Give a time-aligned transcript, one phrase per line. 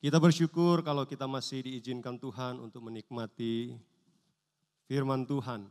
[0.00, 3.76] Kita bersyukur kalau kita masih diizinkan Tuhan untuk menikmati
[4.88, 5.68] firman Tuhan.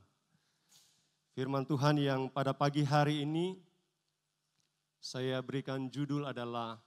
[1.33, 3.57] Firman Tuhan yang pada pagi hari ini
[5.01, 6.77] saya berikan judul adalah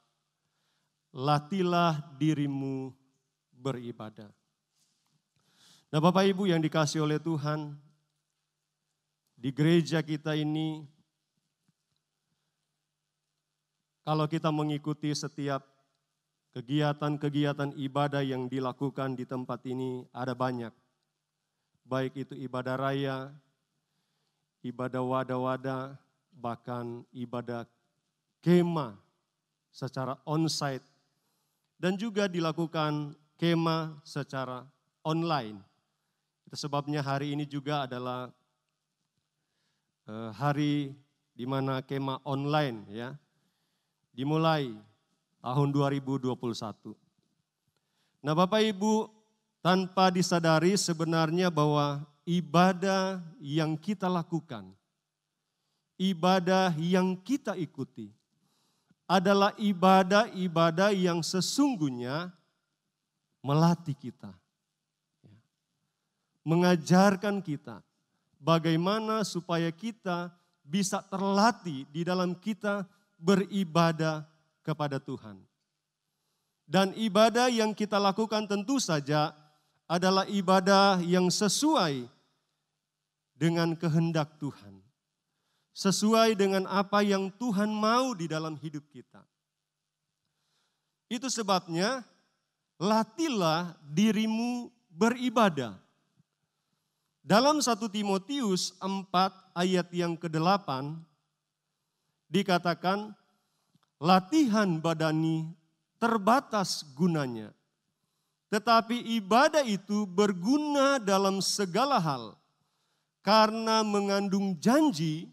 [1.10, 2.94] Latilah dirimu
[3.50, 4.30] beribadah.
[5.90, 7.74] Nah Bapak Ibu yang dikasih oleh Tuhan,
[9.34, 10.86] di gereja kita ini,
[14.06, 15.71] kalau kita mengikuti setiap
[16.52, 20.72] kegiatan-kegiatan ibadah yang dilakukan di tempat ini ada banyak.
[21.82, 23.32] Baik itu ibadah raya,
[24.60, 25.96] ibadah wada-wada,
[26.32, 27.64] bahkan ibadah
[28.44, 28.96] kema
[29.72, 30.84] secara onsite
[31.80, 34.68] dan juga dilakukan kema secara
[35.02, 35.58] online.
[36.46, 38.28] Itu sebabnya hari ini juga adalah
[40.06, 40.92] eh, hari
[41.32, 43.16] di mana kema online ya
[44.12, 44.76] dimulai
[45.42, 46.94] tahun 2021.
[48.22, 49.10] Nah, Bapak Ibu,
[49.58, 54.70] tanpa disadari sebenarnya bahwa ibadah yang kita lakukan,
[55.98, 58.14] ibadah yang kita ikuti
[59.10, 62.30] adalah ibadah-ibadah yang sesungguhnya
[63.42, 64.30] melatih kita.
[65.26, 65.36] Ya.
[66.46, 67.82] Mengajarkan kita
[68.38, 70.30] bagaimana supaya kita
[70.62, 72.86] bisa terlatih di dalam kita
[73.18, 74.31] beribadah
[74.62, 75.38] kepada Tuhan.
[76.64, 79.34] Dan ibadah yang kita lakukan tentu saja
[79.84, 82.06] adalah ibadah yang sesuai
[83.36, 84.82] dengan kehendak Tuhan
[85.72, 89.24] sesuai dengan apa yang Tuhan mau di dalam hidup kita.
[91.08, 92.04] Itu sebabnya
[92.76, 95.76] latilah dirimu beribadah.
[97.24, 99.08] Dalam 1 Timotius 4
[99.56, 100.96] ayat yang ke-8
[102.28, 103.14] dikatakan
[104.02, 105.46] latihan badani
[106.02, 107.54] terbatas gunanya.
[108.50, 112.34] Tetapi ibadah itu berguna dalam segala hal
[113.22, 115.30] karena mengandung janji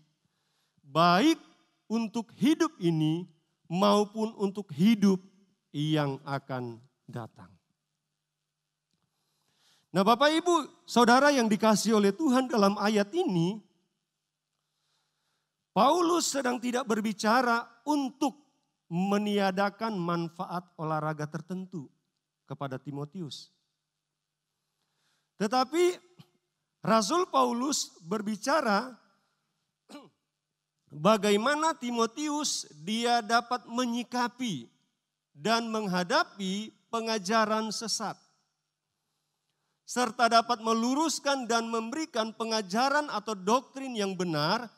[0.85, 1.41] baik
[1.89, 3.25] untuk hidup ini
[3.65, 5.17] maupun untuk hidup
[5.73, 6.77] yang akan
[7.09, 7.49] datang.
[9.89, 13.57] Nah, Bapak Ibu, saudara yang dikasih oleh Tuhan dalam ayat ini,
[15.73, 18.48] Paulus sedang tidak berbicara untuk
[18.89, 21.85] meniadakan manfaat olahraga tertentu
[22.49, 23.53] kepada Timotius.
[25.37, 25.95] Tetapi
[26.81, 28.97] Rasul Paulus berbicara
[31.07, 34.67] bagaimana Timotius dia dapat menyikapi
[35.31, 38.17] dan menghadapi pengajaran sesat
[39.89, 44.69] serta dapat meluruskan dan memberikan pengajaran atau doktrin yang benar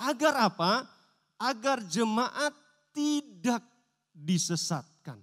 [0.00, 0.88] agar apa?
[1.36, 2.56] Agar jemaat
[2.94, 3.60] tidak
[4.14, 5.18] disesatkan.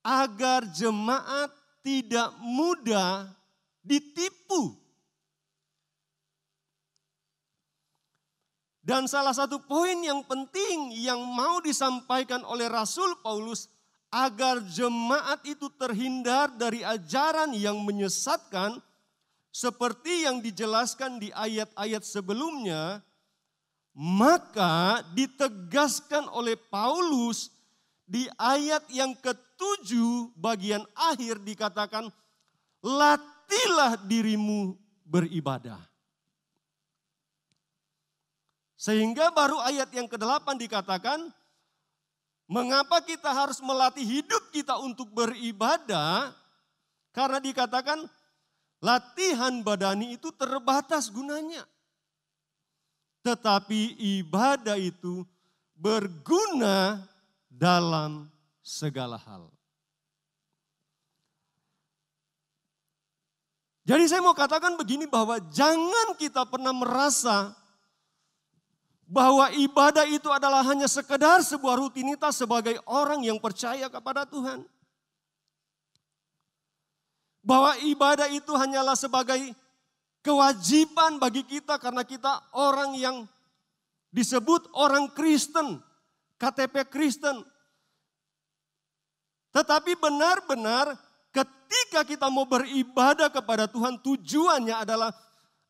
[0.00, 1.52] Agar jemaat
[1.84, 3.28] tidak mudah
[3.84, 4.80] ditipu
[8.80, 13.70] Dan salah satu poin yang penting yang mau disampaikan oleh Rasul Paulus
[14.10, 18.82] agar jemaat itu terhindar dari ajaran yang menyesatkan
[19.54, 22.98] seperti yang dijelaskan di ayat-ayat sebelumnya,
[23.94, 27.50] maka ditegaskan oleh Paulus
[28.06, 32.10] di ayat yang ketujuh bagian akhir dikatakan,
[32.82, 34.74] latilah dirimu
[35.06, 35.78] beribadah.
[38.80, 41.28] Sehingga baru ayat yang ke-8 dikatakan,
[42.48, 46.32] mengapa kita harus melatih hidup kita untuk beribadah?
[47.12, 48.08] Karena dikatakan
[48.80, 51.62] latihan badani itu terbatas gunanya.
[53.20, 55.24] Tetapi ibadah itu
[55.76, 57.04] berguna
[57.48, 58.28] dalam
[58.64, 59.52] segala hal.
[63.84, 67.56] Jadi saya mau katakan begini bahwa jangan kita pernah merasa
[69.10, 74.62] bahwa ibadah itu adalah hanya sekedar sebuah rutinitas sebagai orang yang percaya kepada Tuhan.
[77.42, 79.50] Bahwa ibadah itu hanyalah sebagai
[80.20, 83.16] kewajiban bagi kita karena kita orang yang
[84.12, 85.80] disebut orang Kristen,
[86.36, 87.42] KTP Kristen.
[89.50, 90.94] Tetapi benar-benar
[91.34, 95.10] ketika kita mau beribadah kepada Tuhan tujuannya adalah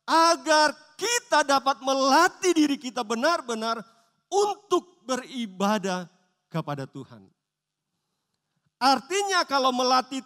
[0.05, 3.81] agar kita dapat melatih diri kita benar-benar
[4.29, 6.05] untuk beribadah
[6.51, 7.25] kepada Tuhan.
[8.81, 10.21] Artinya kalau melatih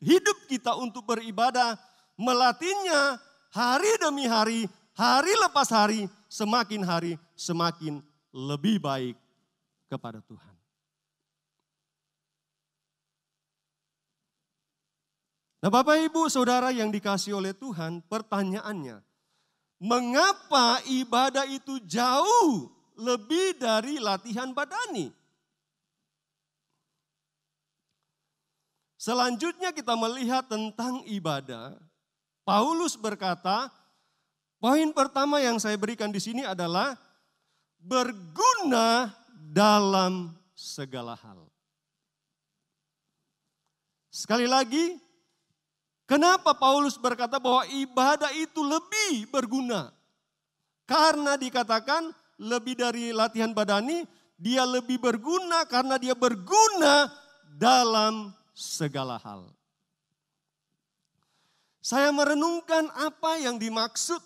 [0.00, 1.76] hidup kita untuk beribadah,
[2.16, 3.20] melatihnya
[3.54, 4.66] hari demi hari,
[4.98, 8.02] hari lepas hari, semakin hari semakin
[8.34, 9.14] lebih baik
[9.86, 10.54] kepada Tuhan.
[15.62, 19.00] Nah, Bapak Ibu, Saudara yang dikasih oleh Tuhan, pertanyaannya,
[19.80, 22.68] mengapa ibadah itu jauh
[23.00, 25.08] lebih dari latihan badani?
[29.00, 31.76] Selanjutnya kita melihat tentang ibadah
[32.44, 33.72] Paulus berkata,
[34.60, 36.92] poin pertama yang saya berikan di sini adalah
[37.80, 41.48] berguna dalam segala hal.
[44.12, 45.00] Sekali lagi,
[46.04, 49.90] kenapa Paulus berkata bahwa ibadah itu lebih berguna?
[50.84, 54.04] Karena dikatakan lebih dari latihan badani,
[54.36, 57.08] dia lebih berguna karena dia berguna
[57.56, 59.48] dalam segala hal.
[61.84, 64.16] Saya merenungkan apa yang dimaksud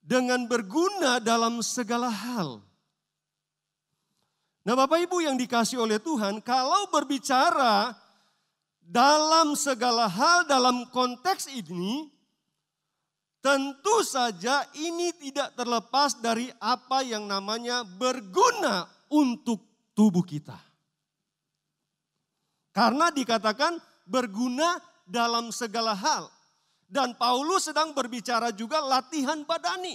[0.00, 2.64] dengan berguna dalam segala hal.
[4.64, 7.92] Nah, Bapak Ibu yang dikasih oleh Tuhan, kalau berbicara
[8.80, 12.08] dalam segala hal dalam konteks ini,
[13.44, 19.60] tentu saja ini tidak terlepas dari apa yang namanya berguna untuk
[19.92, 20.56] tubuh kita.
[22.72, 26.26] Karena dikatakan berguna dalam segala hal.
[26.90, 29.94] Dan Paulus sedang berbicara juga latihan badani.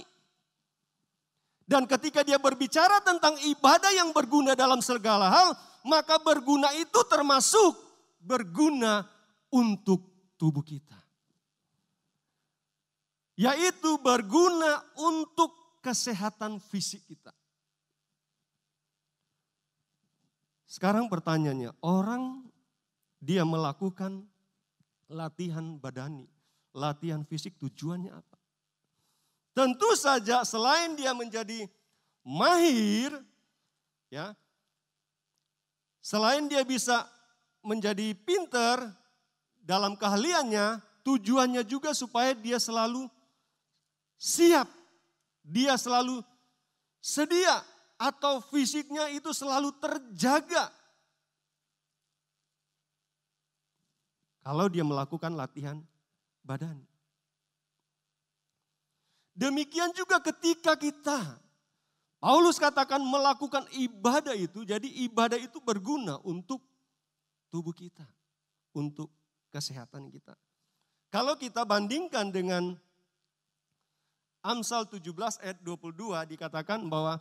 [1.66, 5.50] Dan ketika dia berbicara tentang ibadah yang berguna dalam segala hal,
[5.84, 7.76] maka berguna itu termasuk
[8.16, 9.04] berguna
[9.52, 10.00] untuk
[10.40, 10.96] tubuh kita.
[13.36, 15.52] Yaitu berguna untuk
[15.84, 17.34] kesehatan fisik kita.
[20.64, 22.45] Sekarang pertanyaannya, orang
[23.26, 24.22] dia melakukan
[25.10, 26.30] latihan badani,
[26.70, 28.38] latihan fisik tujuannya apa?
[29.50, 31.66] Tentu saja selain dia menjadi
[32.22, 33.10] mahir,
[34.14, 34.30] ya,
[35.98, 37.02] selain dia bisa
[37.66, 38.78] menjadi pinter
[39.58, 43.10] dalam keahliannya, tujuannya juga supaya dia selalu
[44.14, 44.70] siap,
[45.42, 46.22] dia selalu
[47.02, 47.58] sedia
[47.98, 50.70] atau fisiknya itu selalu terjaga
[54.46, 55.82] Kalau dia melakukan latihan
[56.46, 56.78] badan.
[59.34, 61.18] Demikian juga ketika kita,
[62.22, 66.62] Paulus katakan melakukan ibadah itu, jadi ibadah itu berguna untuk
[67.50, 68.06] tubuh kita,
[68.70, 69.10] untuk
[69.50, 70.38] kesehatan kita.
[71.10, 72.78] Kalau kita bandingkan dengan
[74.46, 77.18] Amsal 17 ayat 22 dikatakan bahwa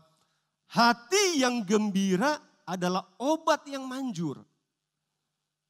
[0.70, 2.38] hati yang gembira
[2.70, 4.46] adalah obat yang manjur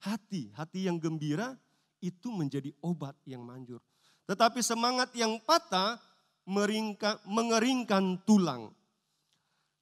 [0.01, 1.55] hati, hati yang gembira
[2.01, 3.79] itu menjadi obat yang manjur.
[4.25, 6.01] Tetapi semangat yang patah
[6.49, 8.73] meringka, mengeringkan tulang.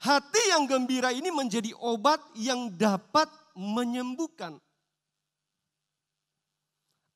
[0.03, 4.59] Hati yang gembira ini menjadi obat yang dapat menyembuhkan.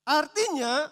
[0.07, 0.87] Artinya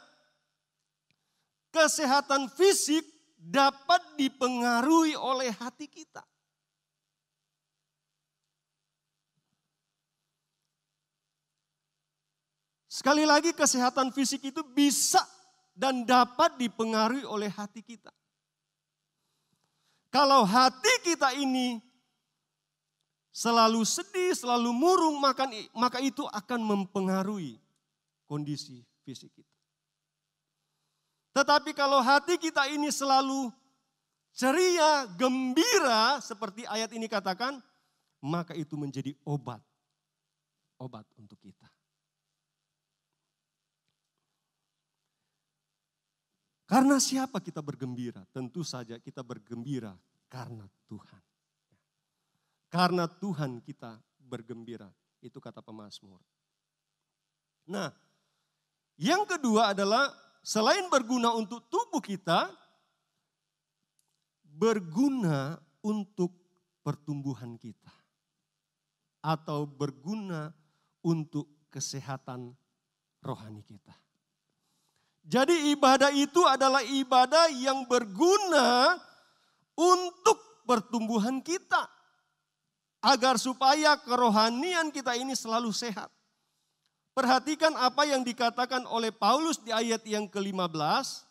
[1.71, 3.03] kesehatan fisik
[3.39, 6.19] dapat dipengaruhi oleh hati kita.
[12.95, 15.19] Sekali lagi kesehatan fisik itu bisa
[15.75, 18.07] dan dapat dipengaruhi oleh hati kita.
[20.07, 21.83] Kalau hati kita ini
[23.35, 27.59] selalu sedih, selalu murung, maka, itu akan mempengaruhi
[28.31, 29.55] kondisi fisik kita.
[31.35, 33.51] Tetapi kalau hati kita ini selalu
[34.31, 37.59] ceria, gembira, seperti ayat ini katakan,
[38.23, 39.59] maka itu menjadi obat.
[40.79, 41.74] Obat untuk kita.
[46.75, 48.27] Karena siapa kita bergembira?
[48.35, 49.95] Tentu saja kita bergembira
[50.27, 51.23] karena Tuhan.
[52.67, 54.91] Karena Tuhan kita bergembira.
[55.23, 56.19] Itu kata pemazmur.
[57.63, 57.95] Nah,
[58.99, 60.11] yang kedua adalah
[60.43, 62.51] selain berguna untuk tubuh kita,
[64.43, 66.35] berguna untuk
[66.83, 67.95] pertumbuhan kita.
[69.23, 70.51] Atau berguna
[70.99, 72.51] untuk kesehatan
[73.23, 73.95] rohani kita.
[75.25, 78.93] Jadi ibadah itu adalah ibadah yang berguna
[79.73, 80.37] untuk
[80.69, 81.89] pertumbuhan kita.
[83.01, 86.13] Agar supaya kerohanian kita ini selalu sehat.
[87.17, 91.25] Perhatikan apa yang dikatakan oleh Paulus di ayat yang ke-15.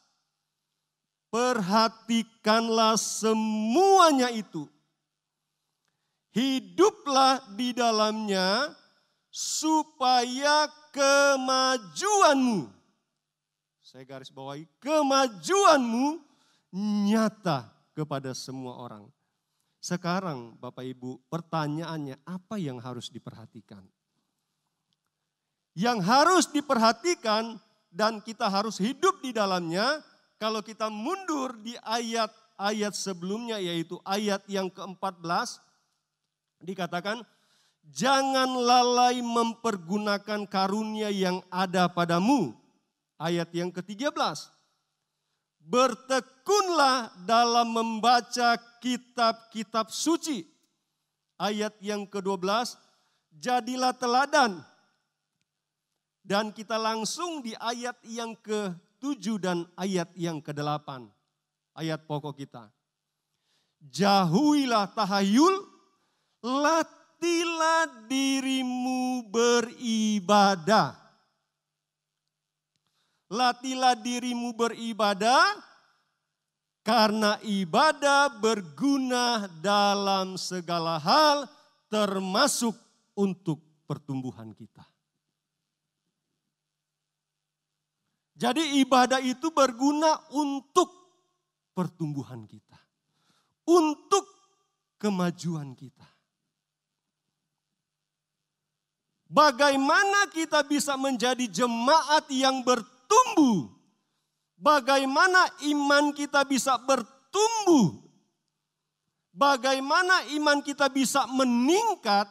[1.30, 4.66] Perhatikanlah semuanya itu.
[6.34, 8.74] Hiduplah di dalamnya
[9.30, 12.73] supaya kemajuanmu
[13.94, 16.18] saya garis bawahi kemajuanmu
[17.06, 19.06] nyata kepada semua orang.
[19.78, 23.86] Sekarang Bapak Ibu pertanyaannya apa yang harus diperhatikan?
[25.74, 27.58] yang harus diperhatikan
[27.90, 30.02] dan kita harus hidup di dalamnya
[30.38, 35.58] kalau kita mundur di ayat-ayat sebelumnya yaitu ayat yang ke-14
[36.62, 37.26] dikatakan
[37.90, 42.63] jangan lalai mempergunakan karunia yang ada padamu.
[43.24, 44.12] Ayat yang ke-13.
[45.64, 50.44] Bertekunlah dalam membaca kitab-kitab suci.
[51.40, 52.76] Ayat yang ke-12,
[53.32, 54.60] jadilah teladan.
[56.20, 61.08] Dan kita langsung di ayat yang ke-7 dan ayat yang ke-8.
[61.80, 62.68] Ayat pokok kita.
[63.88, 65.64] Jauhilah tahayul,
[66.44, 71.03] latilah dirimu beribadah.
[73.32, 75.56] Latilah dirimu beribadah
[76.84, 81.48] karena ibadah berguna dalam segala hal
[81.88, 82.76] termasuk
[83.16, 84.84] untuk pertumbuhan kita.
[88.34, 90.90] Jadi ibadah itu berguna untuk
[91.72, 92.76] pertumbuhan kita.
[93.64, 94.26] Untuk
[95.00, 96.04] kemajuan kita.
[99.24, 102.93] Bagaimana kita bisa menjadi jemaat yang bertumbuh?
[104.64, 108.00] Bagaimana iman kita bisa bertumbuh?
[109.34, 112.24] Bagaimana iman kita bisa meningkat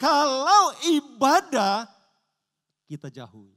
[0.00, 1.84] kalau ibadah
[2.88, 3.52] kita jauhi?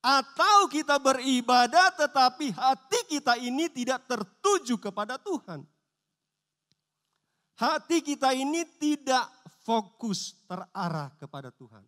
[0.00, 5.60] Atau kita beribadah tetapi hati kita ini tidak tertuju kepada Tuhan.
[7.60, 9.28] Hati kita ini tidak
[9.60, 11.84] fokus terarah kepada Tuhan.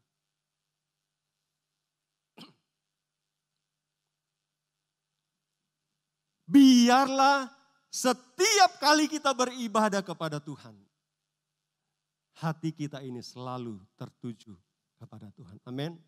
[6.46, 7.50] Biarlah
[7.90, 10.78] setiap kali kita beribadah kepada Tuhan,
[12.38, 14.54] hati kita ini selalu tertuju
[15.00, 15.58] kepada Tuhan.
[15.66, 15.98] Amin.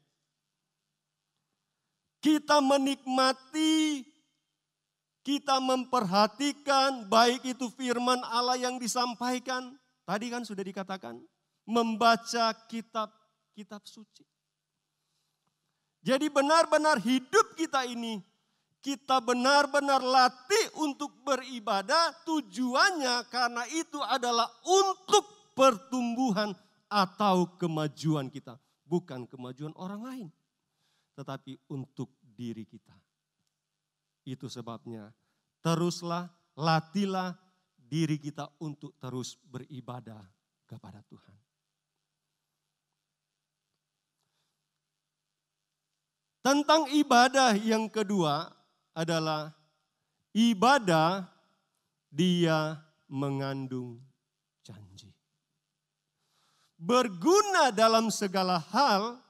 [2.22, 4.06] Kita menikmati,
[5.26, 9.74] kita memperhatikan baik itu firman Allah yang disampaikan.
[10.06, 11.20] Tadi kan sudah dikatakan,
[11.68, 14.24] membaca kitab-kitab suci.
[16.00, 18.24] Jadi benar-benar hidup kita ini
[18.78, 26.54] kita benar-benar latih untuk beribadah tujuannya karena itu adalah untuk pertumbuhan
[26.86, 28.56] atau kemajuan kita.
[28.88, 30.28] Bukan kemajuan orang lain.
[31.12, 32.94] Tetapi untuk diri kita.
[34.24, 35.10] Itu sebabnya
[35.60, 37.34] teruslah latilah
[37.74, 40.22] diri kita untuk terus beribadah
[40.68, 41.36] kepada Tuhan.
[46.38, 48.57] Tentang ibadah yang kedua
[48.98, 49.54] adalah
[50.34, 51.22] ibadah
[52.10, 54.02] dia mengandung
[54.66, 55.14] janji.
[56.74, 59.22] Berguna dalam segala hal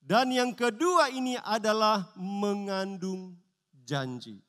[0.00, 3.36] dan yang kedua ini adalah mengandung
[3.84, 4.40] janji.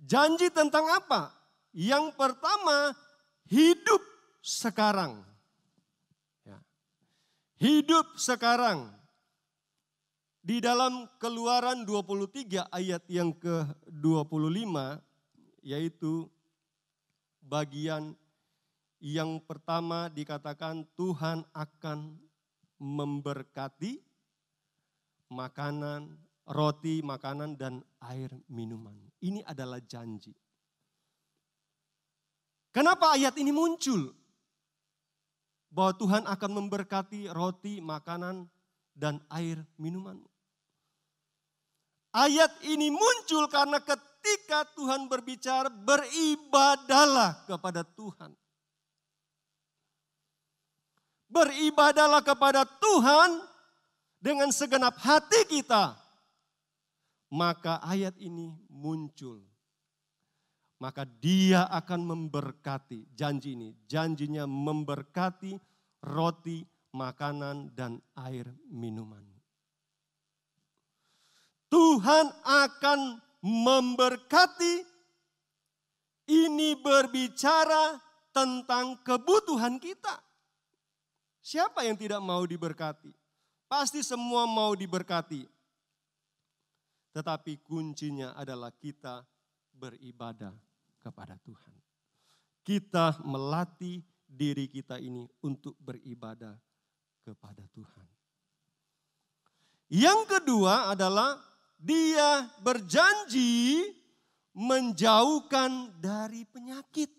[0.00, 1.34] Janji tentang apa?
[1.76, 2.96] Yang pertama,
[3.44, 4.00] hidup
[4.40, 5.20] sekarang.
[7.56, 8.92] Hidup sekarang.
[10.46, 14.74] Di dalam keluaran 23 ayat yang ke-25
[15.66, 16.30] yaitu
[17.42, 18.14] bagian
[19.02, 22.14] yang pertama dikatakan Tuhan akan
[22.78, 23.98] memberkati
[25.34, 26.14] makanan,
[26.46, 28.94] roti, makanan dan air minuman.
[29.18, 30.30] Ini adalah janji.
[32.70, 34.14] Kenapa ayat ini muncul?
[35.76, 38.48] bahwa Tuhan akan memberkati roti, makanan,
[38.96, 40.16] dan air minuman.
[42.16, 48.32] Ayat ini muncul karena ketika Tuhan berbicara, beribadalah kepada Tuhan.
[51.28, 53.44] Beribadalah kepada Tuhan
[54.16, 55.92] dengan segenap hati kita.
[57.28, 59.44] Maka ayat ini muncul.
[60.80, 63.76] Maka dia akan memberkati janji ini.
[63.84, 65.52] Janjinya memberkati
[66.00, 66.64] roti,
[66.96, 69.35] makanan, dan air minuman.
[71.76, 74.96] Tuhan akan memberkati.
[76.24, 78.00] Ini berbicara
[78.32, 80.16] tentang kebutuhan kita.
[81.44, 83.12] Siapa yang tidak mau diberkati?
[83.68, 85.44] Pasti semua mau diberkati.
[87.12, 89.22] Tetapi kuncinya adalah kita
[89.76, 90.56] beribadah
[91.04, 91.76] kepada Tuhan.
[92.64, 96.56] Kita melatih diri kita ini untuk beribadah
[97.22, 98.08] kepada Tuhan.
[99.86, 103.84] Yang kedua adalah dia berjanji
[104.56, 107.12] menjauhkan dari penyakit.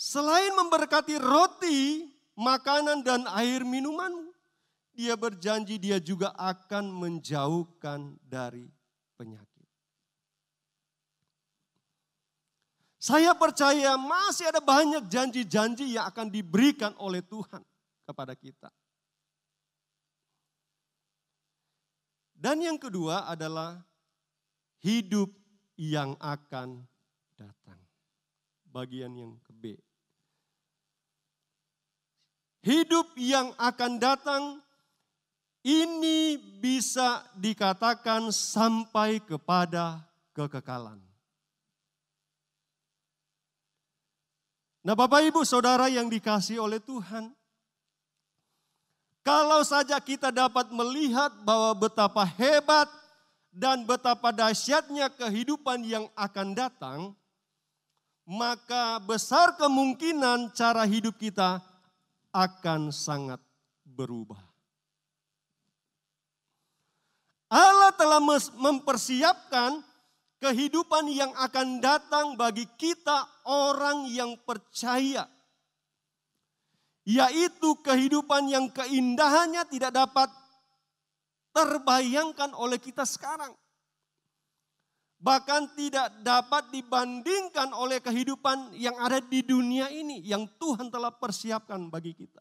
[0.00, 4.32] Selain memberkati roti, makanan dan air minumanmu,
[4.96, 8.66] dia berjanji dia juga akan menjauhkan dari
[9.14, 9.68] penyakit.
[13.00, 17.64] Saya percaya masih ada banyak janji-janji yang akan diberikan oleh Tuhan
[18.10, 18.74] kepada kita.
[22.34, 23.78] Dan yang kedua adalah
[24.82, 25.30] hidup
[25.78, 26.82] yang akan
[27.38, 27.78] datang.
[28.66, 29.64] Bagian yang ke B.
[32.60, 34.42] Hidup yang akan datang
[35.64, 40.00] ini bisa dikatakan sampai kepada
[40.32, 41.00] kekekalan.
[44.80, 47.36] Nah Bapak Ibu Saudara yang dikasih oleh Tuhan.
[49.20, 52.88] Kalau saja kita dapat melihat bahwa betapa hebat
[53.52, 57.00] dan betapa dahsyatnya kehidupan yang akan datang,
[58.24, 61.60] maka besar kemungkinan cara hidup kita
[62.32, 63.42] akan sangat
[63.84, 64.40] berubah.
[67.50, 68.22] Allah telah
[68.54, 69.82] mempersiapkan
[70.38, 75.26] kehidupan yang akan datang bagi kita orang yang percaya.
[77.08, 80.28] Yaitu kehidupan yang keindahannya tidak dapat
[81.50, 83.52] terbayangkan oleh kita sekarang.
[85.20, 91.92] Bahkan tidak dapat dibandingkan oleh kehidupan yang ada di dunia ini yang Tuhan telah persiapkan
[91.92, 92.40] bagi kita.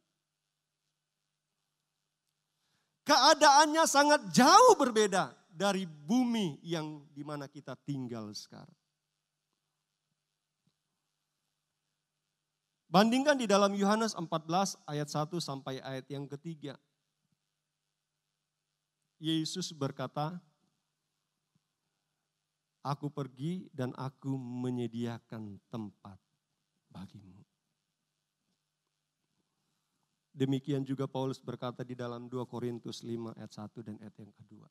[3.03, 8.78] Keadaannya sangat jauh berbeda dari bumi yang di mana kita tinggal sekarang.
[12.89, 16.73] Bandingkan di dalam Yohanes 14 ayat 1 sampai ayat yang ketiga.
[19.21, 20.41] Yesus berkata,
[22.81, 26.17] Aku pergi dan aku menyediakan tempat
[26.89, 27.45] bagimu.
[30.33, 34.65] Demikian juga Paulus berkata di dalam 2 Korintus 5 ayat 1 dan ayat yang kedua.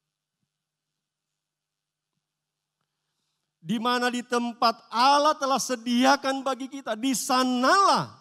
[3.59, 8.19] Di mana di tempat Allah telah sediakan bagi kita, di sanalah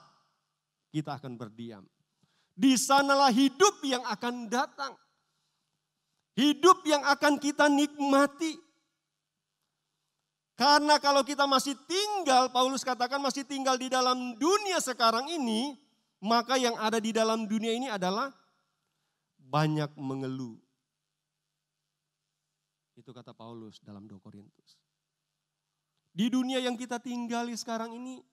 [0.89, 1.85] kita akan berdiam.
[2.57, 4.97] Di sanalah hidup yang akan datang.
[6.33, 8.57] Hidup yang akan kita nikmati.
[10.57, 15.77] Karena kalau kita masih tinggal, Paulus katakan masih tinggal di dalam dunia sekarang ini,
[16.17, 18.33] maka yang ada di dalam dunia ini adalah
[19.37, 20.57] banyak mengeluh.
[22.97, 24.81] Itu kata Paulus dalam 2 Korintus.
[26.17, 28.25] Di dunia yang kita tinggali sekarang ini,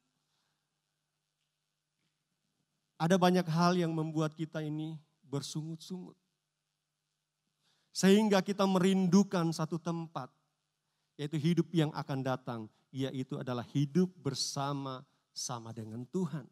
[2.97, 6.17] ada banyak hal yang membuat kita ini bersungut-sungut.
[7.93, 10.33] Sehingga kita merindukan satu tempat,
[11.21, 16.49] yaitu hidup yang akan datang, yaitu adalah hidup bersama-sama dengan Tuhan.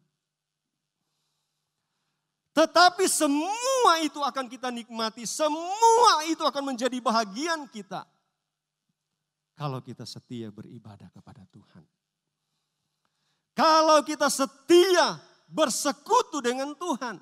[2.53, 8.05] Tetapi semua itu akan kita nikmati, semua itu akan menjadi bahagian kita
[9.53, 11.85] kalau kita setia beribadah kepada Tuhan.
[13.53, 17.21] Kalau kita setia bersekutu dengan Tuhan.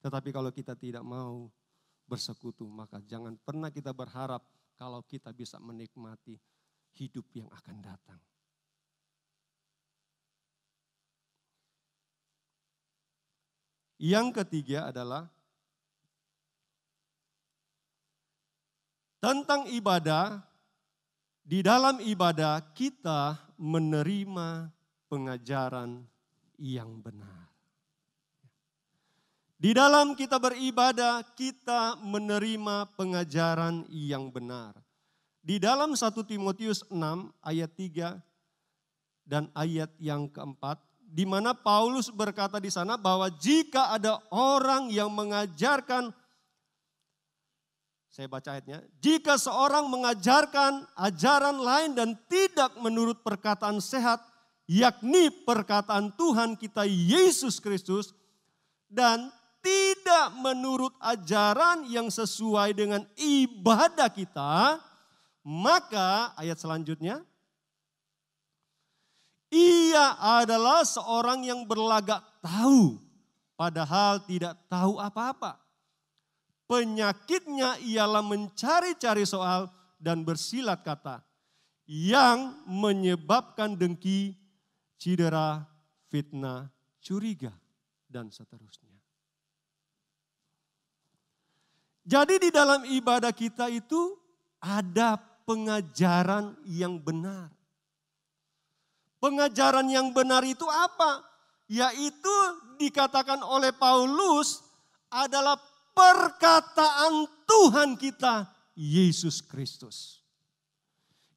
[0.00, 1.52] Tetapi kalau kita tidak mau
[2.08, 4.40] bersekutu, maka jangan pernah kita berharap
[4.80, 6.40] kalau kita bisa menikmati
[6.96, 8.20] hidup yang akan datang.
[13.98, 15.26] Yang ketiga adalah
[19.18, 20.47] tentang ibadah
[21.48, 24.68] di dalam ibadah kita menerima
[25.08, 26.04] pengajaran
[26.60, 27.48] yang benar.
[29.56, 34.76] Di dalam kita beribadah, kita menerima pengajaran yang benar.
[35.40, 36.94] Di dalam 1 Timotius 6
[37.40, 38.20] ayat 3
[39.24, 45.08] dan ayat yang keempat, di mana Paulus berkata di sana bahwa jika ada orang yang
[45.08, 46.12] mengajarkan
[48.18, 48.82] saya baca ayatnya.
[48.98, 54.18] Jika seorang mengajarkan ajaran lain dan tidak menurut perkataan sehat,
[54.66, 58.10] yakni perkataan Tuhan kita Yesus Kristus,
[58.90, 59.30] dan
[59.62, 64.82] tidak menurut ajaran yang sesuai dengan ibadah kita,
[65.46, 67.22] maka ayat selanjutnya,
[69.46, 72.98] ia adalah seorang yang berlagak tahu,
[73.54, 75.67] padahal tidak tahu apa-apa
[76.68, 81.24] Penyakitnya ialah mencari-cari soal dan bersilat kata
[81.88, 84.36] yang menyebabkan dengki,
[85.00, 85.64] cedera,
[86.12, 86.68] fitnah,
[87.00, 87.56] curiga,
[88.04, 88.92] dan seterusnya.
[92.04, 94.16] Jadi di dalam ibadah kita itu
[94.60, 95.16] ada
[95.48, 97.48] pengajaran yang benar.
[99.20, 101.24] Pengajaran yang benar itu apa?
[101.68, 102.36] Yaitu
[102.80, 104.64] dikatakan oleh Paulus
[105.12, 105.56] adalah
[105.98, 108.46] perkataan Tuhan kita,
[108.78, 110.22] Yesus Kristus.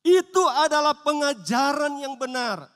[0.06, 2.70] Itu adalah pengajaran yang benar.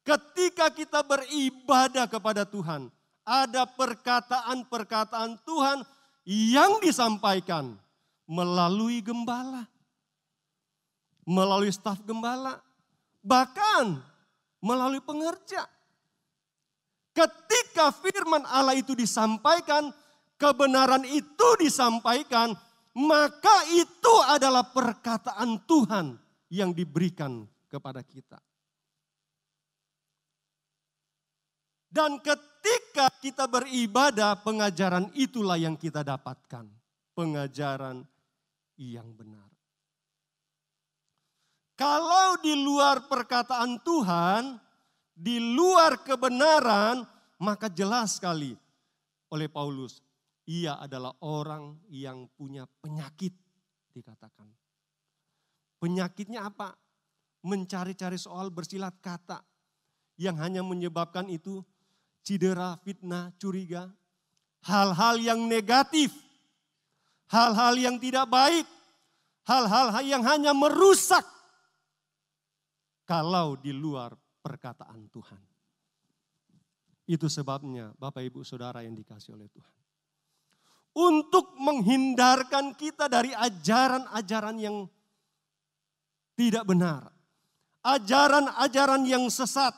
[0.00, 2.88] Ketika kita beribadah kepada Tuhan,
[3.28, 5.84] ada perkataan-perkataan Tuhan
[6.24, 7.76] yang disampaikan
[8.24, 9.68] melalui gembala,
[11.28, 12.56] melalui staf gembala,
[13.20, 14.00] bahkan
[14.64, 15.68] melalui pengerja.
[17.12, 19.92] Ketika firman Allah itu disampaikan,
[20.38, 22.54] kebenaran itu disampaikan,
[22.94, 26.16] maka itu adalah perkataan Tuhan
[26.48, 28.40] yang diberikan kepada kita.
[31.88, 36.68] Dan ketika kita beribadah, pengajaran itulah yang kita dapatkan.
[37.16, 38.06] Pengajaran
[38.78, 39.48] yang benar.
[41.78, 44.58] Kalau di luar perkataan Tuhan,
[45.14, 47.06] di luar kebenaran,
[47.38, 48.54] maka jelas sekali
[49.30, 50.02] oleh Paulus,
[50.48, 53.36] ia adalah orang yang punya penyakit,
[53.92, 54.48] dikatakan.
[55.76, 56.72] Penyakitnya apa?
[57.44, 59.44] Mencari-cari soal bersilat kata
[60.16, 61.60] yang hanya menyebabkan itu
[62.24, 63.92] cedera, fitnah, curiga,
[64.64, 66.10] hal-hal yang negatif,
[67.28, 68.66] hal-hal yang tidak baik,
[69.46, 71.22] hal-hal yang hanya merusak
[73.04, 75.42] kalau di luar perkataan Tuhan.
[77.08, 79.77] Itu sebabnya Bapak Ibu Saudara yang dikasih oleh Tuhan.
[80.96, 84.76] Untuk menghindarkan kita dari ajaran-ajaran yang
[86.34, 87.10] tidak benar.
[87.82, 89.74] Ajaran-ajaran yang sesat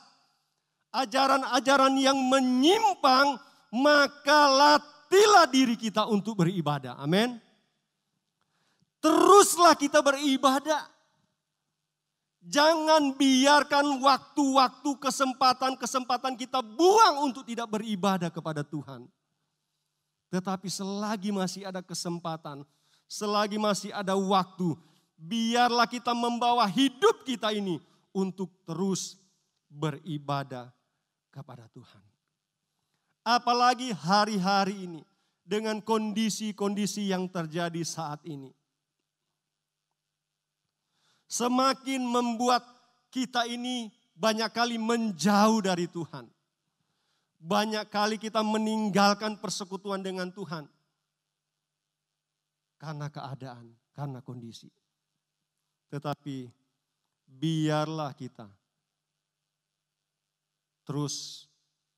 [0.91, 3.39] ajaran-ajaran yang menyimpang,
[3.71, 6.99] maka latihlah diri kita untuk beribadah.
[6.99, 7.39] Amin.
[9.01, 10.91] Teruslah kita beribadah.
[12.41, 19.05] Jangan biarkan waktu-waktu kesempatan-kesempatan kita buang untuk tidak beribadah kepada Tuhan.
[20.31, 22.63] Tetapi selagi masih ada kesempatan,
[23.03, 24.79] selagi masih ada waktu,
[25.19, 27.83] biarlah kita membawa hidup kita ini
[28.15, 29.19] untuk terus
[29.67, 30.71] beribadah
[31.35, 32.03] kepada Tuhan.
[33.27, 35.01] Apalagi hari-hari ini
[35.43, 38.55] dengan kondisi-kondisi yang terjadi saat ini.
[41.27, 42.63] Semakin membuat
[43.11, 46.27] kita ini banyak kali menjauh dari Tuhan.
[47.41, 50.69] Banyak kali kita meninggalkan persekutuan dengan Tuhan.
[52.77, 54.69] Karena keadaan, karena kondisi.
[55.89, 56.45] Tetapi
[57.25, 58.45] biarlah kita
[60.85, 61.47] terus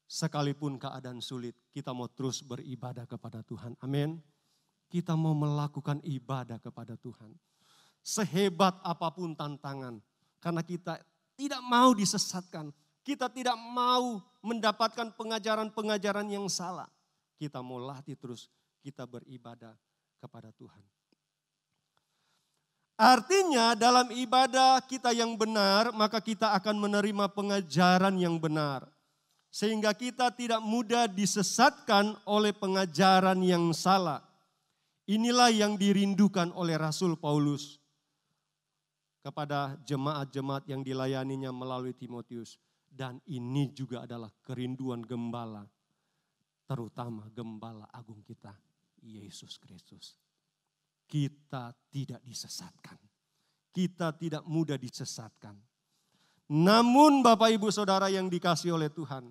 [0.08, 3.74] sekalipun keadaan sulit, kita mau terus beribadah kepada Tuhan.
[3.82, 4.22] Amin.
[4.88, 7.34] Kita mau melakukan ibadah kepada Tuhan.
[8.04, 9.98] Sehebat apa pun tantangan,
[10.38, 11.00] karena kita
[11.34, 12.70] tidak mau disesatkan,
[13.04, 16.88] kita tidak mau mendapatkan pengajaran-pengajaran yang salah.
[17.36, 18.48] Kita mau latih terus
[18.80, 19.76] kita beribadah
[20.24, 20.84] kepada Tuhan.
[22.94, 28.88] Artinya dalam ibadah kita yang benar, maka kita akan menerima pengajaran yang benar.
[29.54, 34.24] Sehingga kita tidak mudah disesatkan oleh pengajaran yang salah.
[35.04, 37.78] Inilah yang dirindukan oleh Rasul Paulus
[39.20, 42.56] kepada jemaat-jemaat yang dilayaninya melalui Timotius.
[42.94, 45.66] Dan ini juga adalah kerinduan gembala,
[46.70, 48.54] terutama gembala agung kita,
[49.02, 50.24] Yesus Kristus
[51.14, 52.98] kita tidak disesatkan.
[53.70, 55.54] Kita tidak mudah disesatkan.
[56.50, 59.30] Namun Bapak Ibu Saudara yang dikasih oleh Tuhan,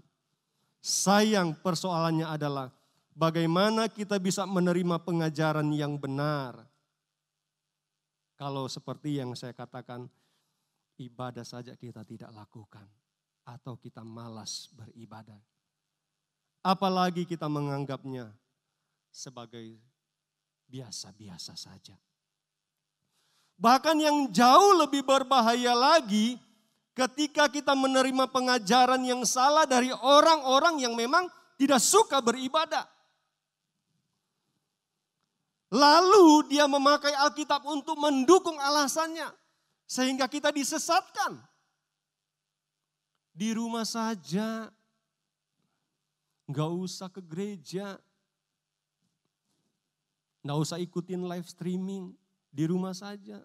[0.79, 2.71] sayang persoalannya adalah
[3.19, 6.63] bagaimana kita bisa menerima pengajaran yang benar.
[8.39, 10.07] Kalau seperti yang saya katakan,
[11.03, 12.87] ibadah saja kita tidak lakukan
[13.43, 15.39] atau kita malas beribadah.
[16.63, 18.31] Apalagi kita menganggapnya
[19.11, 19.77] sebagai
[20.71, 21.99] biasa-biasa saja.
[23.59, 26.39] Bahkan yang jauh lebih berbahaya lagi
[26.97, 31.29] ketika kita menerima pengajaran yang salah dari orang-orang yang memang
[31.61, 32.89] tidak suka beribadah.
[35.73, 39.33] Lalu dia memakai Alkitab untuk mendukung alasannya.
[39.89, 41.41] Sehingga kita disesatkan.
[43.33, 44.69] Di rumah saja.
[46.47, 47.97] Gak usah ke gereja.
[50.43, 52.11] Nggak usah ikutin live streaming,
[52.51, 53.39] di rumah saja.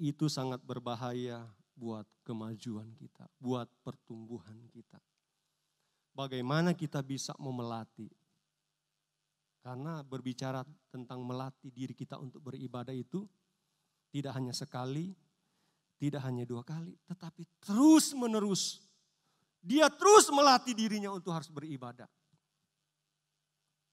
[0.00, 1.44] Itu sangat berbahaya
[1.76, 4.96] buat kemajuan kita, buat pertumbuhan kita.
[6.16, 8.08] Bagaimana kita bisa memelatih?
[9.60, 13.28] Karena berbicara tentang melatih diri kita untuk beribadah itu
[14.08, 15.12] tidak hanya sekali,
[15.96, 18.84] Tidak hanya dua kali, tetapi terus menerus.
[19.64, 22.06] Dia terus melatih dirinya untuk harus beribadah.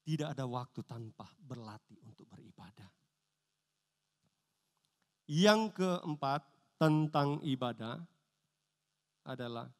[0.03, 2.91] Tidak ada waktu tanpa berlatih untuk beribadah.
[5.31, 6.43] Yang keempat
[6.75, 7.95] tentang ibadah
[9.23, 9.71] adalah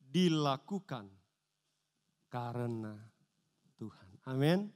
[0.00, 1.12] dilakukan
[2.32, 2.96] karena
[3.76, 4.08] Tuhan.
[4.24, 4.72] Amin.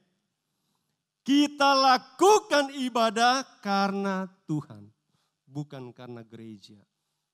[1.24, 4.88] Kita lakukan ibadah karena Tuhan,
[5.48, 6.76] bukan karena gereja,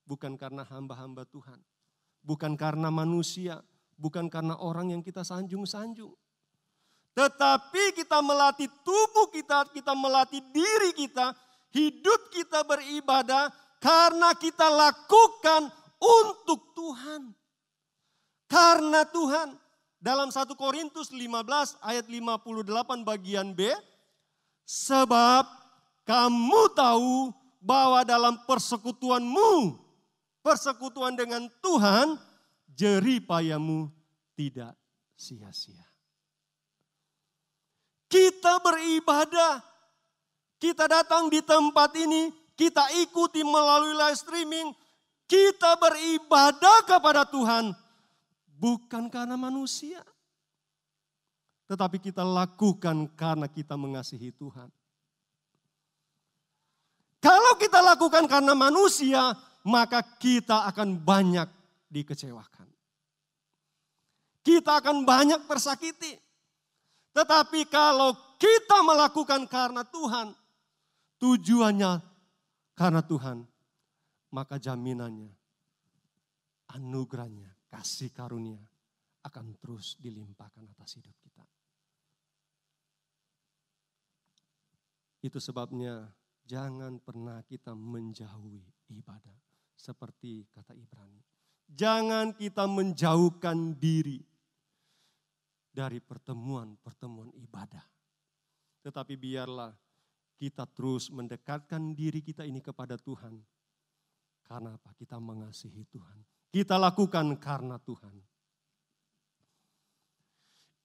[0.07, 1.59] bukan karena hamba-hamba Tuhan,
[2.23, 3.59] bukan karena manusia,
[3.99, 6.15] bukan karena orang yang kita sanjung-sanjung.
[7.15, 11.35] Tetapi kita melatih tubuh kita, kita melatih diri kita,
[11.75, 17.35] hidup kita beribadah karena kita lakukan untuk Tuhan.
[18.51, 19.59] Karena Tuhan.
[20.05, 23.73] Dalam 1 Korintus 15 ayat 58 bagian B.
[24.69, 25.49] Sebab
[26.05, 27.33] kamu tahu
[27.65, 29.81] bahwa dalam persekutuanmu,
[30.45, 32.21] persekutuan dengan Tuhan,
[32.69, 33.89] jeripayamu
[34.37, 34.77] tidak
[35.17, 35.89] sia-sia.
[38.13, 39.65] Kita beribadah,
[40.61, 44.69] kita datang di tempat ini, kita ikuti melalui live streaming,
[45.25, 47.73] kita beribadah kepada Tuhan
[48.61, 50.05] bukan karena manusia.
[51.65, 54.69] Tetapi kita lakukan karena kita mengasihi Tuhan.
[57.25, 59.33] Kalau kita lakukan karena manusia,
[59.65, 61.49] maka kita akan banyak
[61.89, 62.69] dikecewakan.
[64.45, 66.21] Kita akan banyak tersakiti.
[67.17, 70.37] Tetapi kalau kita melakukan karena Tuhan,
[71.17, 72.05] tujuannya
[72.77, 73.49] karena Tuhan,
[74.29, 75.33] maka jaminannya,
[76.77, 78.61] anugerahnya kasih karunia
[79.25, 81.41] akan terus dilimpahkan atas hidup kita.
[85.25, 86.13] Itu sebabnya
[86.45, 88.63] jangan pernah kita menjauhi
[88.95, 89.37] ibadah.
[89.75, 91.21] Seperti kata Ibrani.
[91.69, 94.23] Jangan kita menjauhkan diri
[95.75, 97.83] dari pertemuan-pertemuan ibadah.
[98.85, 99.75] Tetapi biarlah
[100.39, 103.41] kita terus mendekatkan diri kita ini kepada Tuhan.
[104.45, 104.93] Karena apa?
[104.95, 108.15] Kita mengasihi Tuhan kita lakukan karena Tuhan.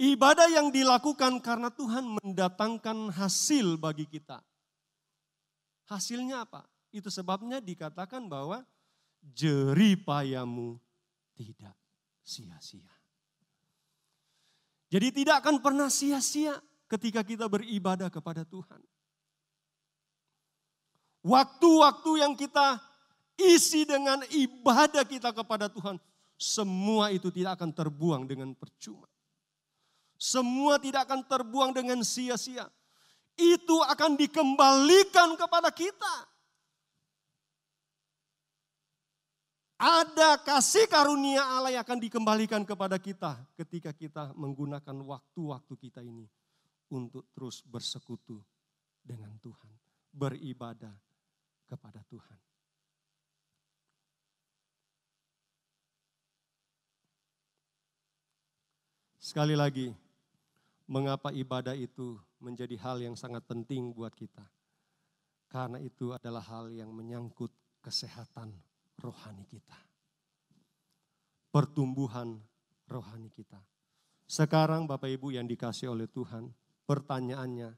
[0.02, 4.42] Ibadah yang dilakukan karena Tuhan mendatangkan hasil bagi kita.
[5.90, 6.70] Hasilnya apa?
[6.94, 8.62] Itu sebabnya dikatakan bahwa
[9.34, 10.78] jeripayamu
[11.34, 11.74] tidak
[12.22, 12.94] sia-sia.
[14.90, 16.58] Jadi tidak akan pernah sia-sia
[16.90, 18.82] ketika kita beribadah kepada Tuhan.
[21.26, 22.82] Waktu-waktu yang kita
[23.38, 26.02] isi dengan ibadah kita kepada Tuhan,
[26.40, 29.06] semua itu tidak akan terbuang dengan percuma.
[30.20, 32.68] Semua tidak akan terbuang dengan sia-sia.
[33.40, 36.28] Itu akan dikembalikan kepada kita.
[39.80, 46.28] Ada kasih karunia Allah yang akan dikembalikan kepada kita ketika kita menggunakan waktu-waktu kita ini
[46.92, 48.44] untuk terus bersekutu
[49.00, 49.72] dengan Tuhan,
[50.12, 50.92] beribadah
[51.72, 52.40] kepada Tuhan.
[59.16, 59.96] Sekali lagi,
[60.90, 64.42] mengapa ibadah itu menjadi hal yang sangat penting buat kita?
[65.46, 67.54] Karena itu adalah hal yang menyangkut
[67.86, 68.50] kesehatan
[68.98, 69.78] rohani kita.
[71.54, 72.42] Pertumbuhan
[72.90, 73.62] rohani kita.
[74.30, 76.54] Sekarang Bapak Ibu yang dikasih oleh Tuhan,
[76.86, 77.74] pertanyaannya,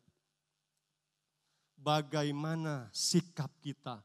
[1.80, 4.04] bagaimana sikap kita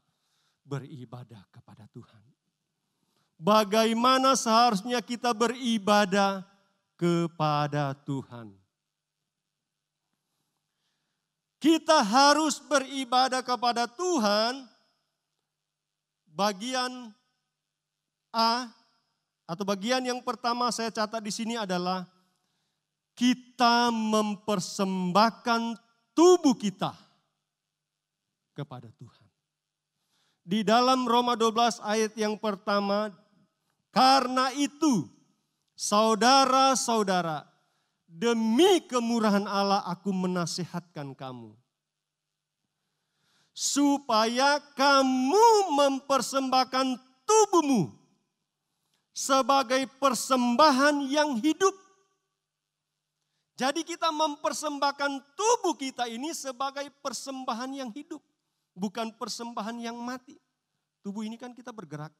[0.63, 2.23] beribadah kepada Tuhan?
[3.35, 6.47] Bagaimana seharusnya kita beribadah
[6.95, 8.66] kepada Tuhan.
[11.57, 14.65] Kita harus beribadah kepada Tuhan.
[16.29, 17.09] Bagian
[18.29, 18.69] A
[19.49, 22.05] atau bagian yang pertama saya catat di sini adalah
[23.17, 25.73] kita mempersembahkan
[26.13, 26.93] tubuh kita
[28.53, 29.25] kepada Tuhan.
[30.45, 33.09] Di dalam Roma 12 ayat yang pertama,
[33.89, 35.09] karena itu
[35.77, 37.45] Saudara-saudara,
[38.07, 41.51] demi kemurahan Allah aku menasihatkan kamu.
[43.51, 46.87] Supaya kamu mempersembahkan
[47.27, 47.91] tubuhmu
[49.11, 51.75] sebagai persembahan yang hidup.
[53.57, 58.21] Jadi kita mempersembahkan tubuh kita ini sebagai persembahan yang hidup.
[58.77, 60.37] Bukan persembahan yang mati.
[61.01, 62.13] Tubuh ini kan kita bergerak.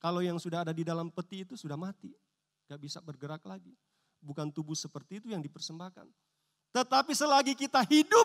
[0.00, 2.08] Kalau yang sudah ada di dalam peti itu sudah mati.
[2.64, 3.76] Gak bisa bergerak lagi.
[4.22, 6.06] Bukan tubuh seperti itu yang dipersembahkan.
[6.72, 8.24] Tetapi selagi kita hidup,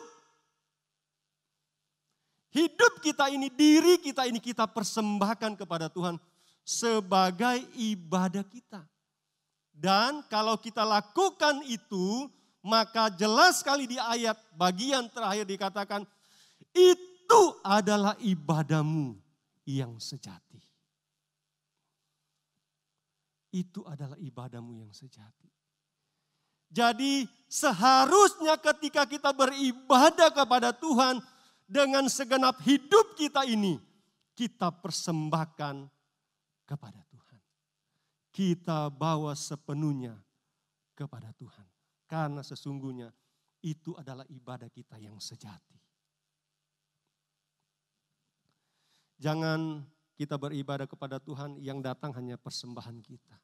[2.58, 6.16] Hidup kita ini, diri kita ini kita persembahkan kepada Tuhan
[6.64, 8.82] sebagai ibadah kita.
[9.70, 12.32] Dan kalau kita lakukan itu,
[12.66, 16.02] maka jelas sekali di ayat bagian terakhir dikatakan,
[16.74, 19.14] itu adalah ibadahmu
[19.68, 20.64] yang sejati.
[23.54, 25.52] Itu adalah ibadahmu yang sejati.
[26.68, 31.24] Jadi seharusnya ketika kita beribadah kepada Tuhan,
[31.68, 33.76] dengan segenap hidup kita ini,
[34.34, 35.92] kita persembahkan
[36.64, 37.42] kepada Tuhan.
[38.32, 40.16] Kita bawa sepenuhnya
[40.96, 41.68] kepada Tuhan.
[42.08, 43.12] Karena sesungguhnya
[43.60, 45.76] itu adalah ibadah kita yang sejati.
[49.20, 49.84] Jangan
[50.16, 53.36] kita beribadah kepada Tuhan yang datang hanya persembahan kita.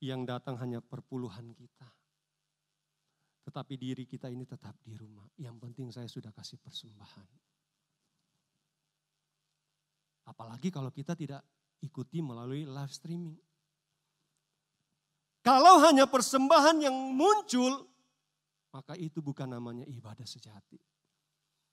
[0.00, 1.88] Yang datang hanya perpuluhan kita
[3.50, 5.26] tetapi diri kita ini tetap di rumah.
[5.34, 7.26] Yang penting saya sudah kasih persembahan.
[10.30, 11.42] Apalagi kalau kita tidak
[11.82, 13.34] ikuti melalui live streaming.
[15.42, 17.90] Kalau hanya persembahan yang muncul,
[18.70, 20.78] maka itu bukan namanya ibadah sejati.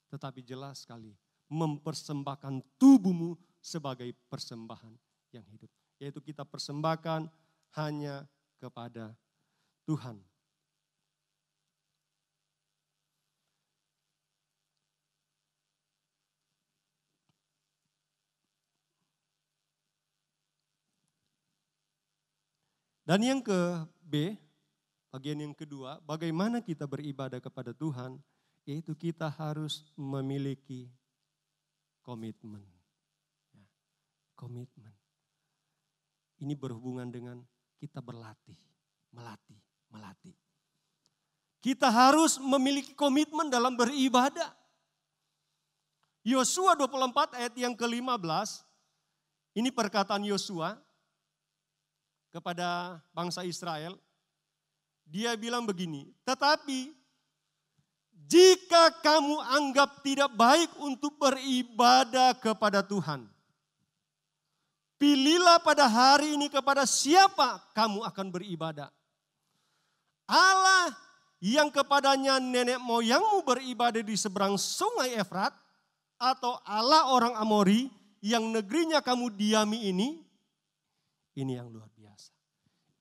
[0.09, 1.13] Tetapi jelas sekali,
[1.51, 4.97] mempersembahkan tubuhmu sebagai persembahan
[5.29, 5.69] yang hidup.
[6.01, 7.29] Yaitu kita persembahkan
[7.75, 8.30] hanya
[8.62, 9.17] kepada
[9.84, 10.21] Tuhan
[23.08, 24.36] Dan yang ke B,
[25.08, 28.19] bagian yang kedua, bagaimana kita beribadah kepada Tuhan,
[28.67, 30.91] yaitu kita harus memiliki
[32.03, 32.67] komitmen.
[33.56, 33.63] Ya,
[34.36, 34.91] komitmen.
[36.43, 38.57] Ini berhubungan dengan kita berlatih,
[39.13, 39.59] melatih,
[39.93, 40.35] melatih.
[41.61, 44.53] Kita harus memiliki komitmen dalam beribadah.
[46.27, 48.67] Yosua 24 ayat yang ke-15,
[49.55, 50.75] ini perkataan Yosua,
[52.37, 53.97] kepada bangsa Israel,
[55.07, 56.91] dia bilang begini, tetapi
[58.27, 63.23] jika kamu anggap tidak baik untuk beribadah kepada Tuhan,
[64.97, 68.89] pilihlah pada hari ini kepada siapa kamu akan beribadah.
[70.27, 70.91] Allah
[71.39, 75.53] yang kepadanya nenek moyangmu beribadah di seberang sungai Efrat,
[76.17, 77.93] atau Allah orang Amori
[78.25, 80.25] yang negerinya kamu diami ini,
[81.38, 82.33] ini yang luar biasa.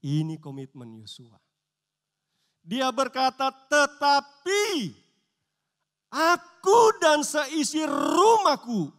[0.05, 1.41] Ini komitmen Yosua.
[2.61, 4.93] Dia berkata, tetapi
[6.13, 8.93] aku dan seisi rumahku,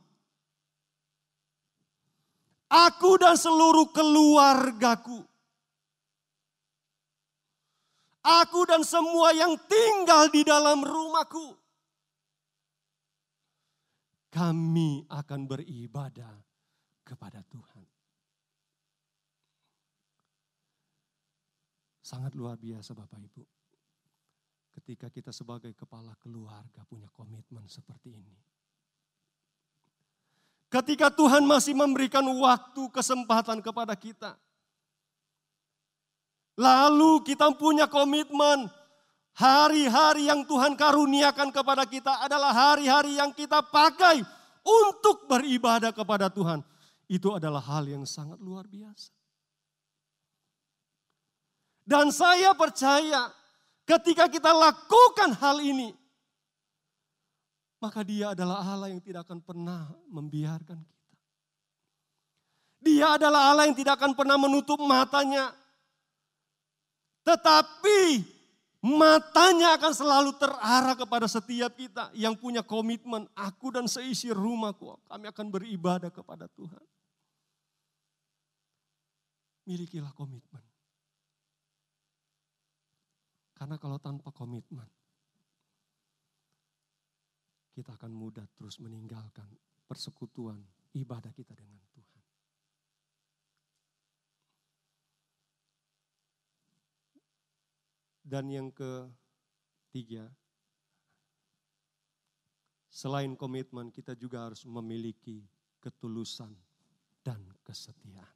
[2.67, 5.23] aku dan seluruh keluargaku,
[8.23, 11.55] aku dan semua yang tinggal di dalam rumahku,
[14.31, 16.35] kami akan beribadah
[17.07, 17.85] kepada Tuhan.
[22.03, 23.43] Sangat luar biasa Bapak Ibu.
[24.79, 28.37] Ketika kita sebagai kepala keluarga punya komitmen seperti ini.
[30.67, 34.35] Ketika Tuhan masih memberikan waktu kesempatan kepada kita.
[36.57, 38.67] Lalu kita punya komitmen
[39.37, 44.25] hari-hari yang Tuhan karuniakan kepada kita adalah hari-hari yang kita pakai
[44.65, 46.65] untuk beribadah kepada Tuhan.
[47.07, 49.13] Itu adalah hal yang sangat luar biasa.
[51.87, 53.31] Dan saya percaya
[53.87, 55.95] ketika kita lakukan hal ini,
[57.77, 61.17] maka dia adalah Allah yang tidak akan pernah membiarkan kita.
[62.81, 65.53] Dia adalah Allah yang tidak akan pernah menutup matanya.
[67.21, 68.23] Tetapi
[68.81, 73.29] matanya akan selalu terarah kepada setiap kita yang punya komitmen.
[73.37, 76.85] Aku dan seisi rumahku, kami akan beribadah kepada Tuhan.
[79.67, 80.63] Milikilah komitmen.
[83.57, 84.85] Karena kalau tanpa komitmen,
[87.77, 89.45] kita akan mudah terus meninggalkan
[89.85, 90.57] persekutuan
[90.97, 92.23] ibadah kita dengan Tuhan.
[98.25, 100.25] Dan yang ketiga,
[102.89, 105.45] selain komitmen kita juga harus memiliki
[105.77, 106.57] ketulusan
[107.21, 108.35] dan kesetiaan.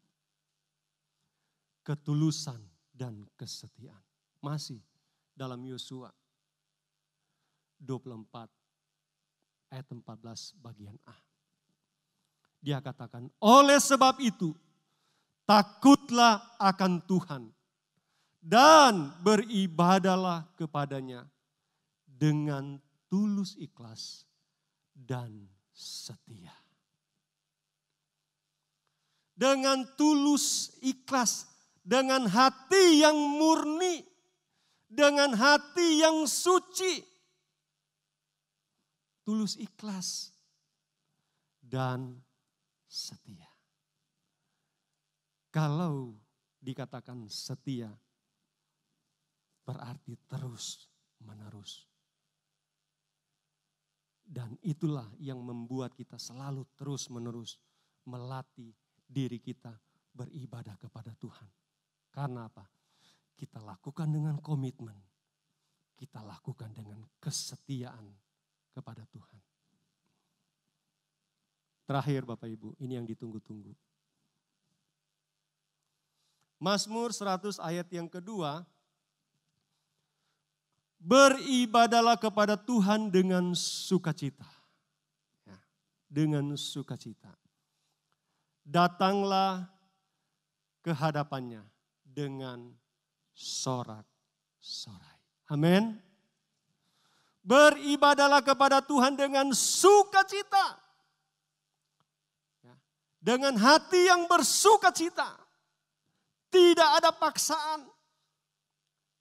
[1.81, 2.61] Ketulusan
[2.93, 4.05] dan kesetiaan.
[4.37, 4.85] Masih
[5.33, 6.13] dalam Yosua
[7.81, 8.60] 24
[9.71, 11.15] ayat 14 bagian A.
[12.61, 14.53] Dia katakan, oleh sebab itu
[15.49, 17.43] takutlah akan Tuhan
[18.37, 21.25] dan beribadalah kepadanya
[22.05, 22.77] dengan
[23.09, 24.29] tulus ikhlas
[24.93, 26.53] dan setia.
[29.33, 31.49] Dengan tulus ikhlas,
[31.81, 34.05] dengan hati yang murni,
[34.85, 37.01] dengan hati yang suci,
[39.31, 40.35] tulus ikhlas
[41.63, 42.19] dan
[42.83, 43.47] setia.
[45.47, 46.19] Kalau
[46.59, 47.87] dikatakan setia,
[49.63, 50.83] berarti terus
[51.23, 51.87] menerus.
[54.19, 57.55] Dan itulah yang membuat kita selalu terus menerus
[58.03, 58.75] melatih
[59.07, 59.71] diri kita
[60.11, 61.47] beribadah kepada Tuhan.
[62.11, 62.67] Karena apa?
[63.31, 64.99] Kita lakukan dengan komitmen.
[65.95, 68.30] Kita lakukan dengan kesetiaan
[68.71, 69.39] kepada Tuhan.
[71.87, 73.75] Terakhir Bapak Ibu, ini yang ditunggu-tunggu.
[76.61, 78.63] Mazmur 100 ayat yang kedua,
[81.01, 84.45] beribadalah kepada Tuhan dengan sukacita.
[85.43, 85.57] Ya,
[86.05, 87.33] dengan sukacita.
[88.61, 89.65] Datanglah
[90.85, 91.65] ke hadapannya
[92.05, 92.69] dengan
[93.33, 95.17] sorak-sorai.
[95.49, 96.10] Amin.
[97.41, 100.77] Beribadalah kepada Tuhan dengan sukacita.
[102.61, 102.75] Ya,
[103.17, 105.41] dengan hati yang bersukacita.
[106.53, 107.89] Tidak ada paksaan.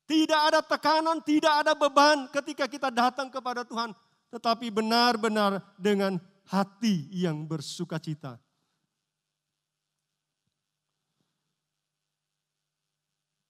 [0.04, 3.94] Tidak ada tekanan, tidak ada beban ketika kita datang kepada Tuhan.
[4.34, 6.18] Tetapi benar-benar dengan
[6.50, 8.34] hati yang bersuka cita.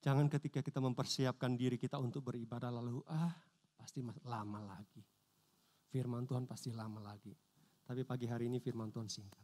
[0.00, 3.32] Jangan ketika kita mempersiapkan diri kita untuk beribadah lalu, ah
[3.80, 5.00] pasti lama lagi.
[5.88, 7.32] Firman Tuhan pasti lama lagi.
[7.88, 9.42] Tapi pagi hari ini firman Tuhan singkat.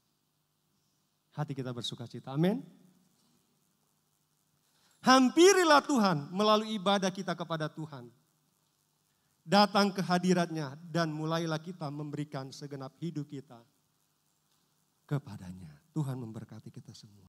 [1.33, 2.37] Hati kita bersuka cita.
[2.37, 2.61] Amin.
[5.01, 8.13] Hampirilah Tuhan melalui ibadah kita kepada Tuhan.
[9.47, 13.63] Datang ke hadiratnya dan mulailah kita memberikan segenap hidup kita
[15.07, 15.71] kepadanya.
[15.95, 17.25] Tuhan memberkati kita semua.